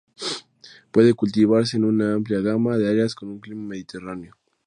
Puede 0.89 1.13
cultivarse 1.13 1.77
en 1.77 1.83
una 1.83 2.15
amplia 2.15 2.39
gama 2.39 2.75
de 2.75 2.89
áreas 2.89 3.13
con 3.13 3.29
un 3.29 3.39
clima 3.39 3.61
mediterráneo. 3.61 4.33